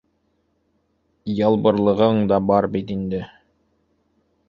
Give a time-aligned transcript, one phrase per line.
[1.47, 3.25] Ялбырлығың да бар бит инде.